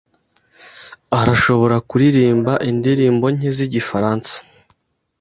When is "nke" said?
3.35-3.49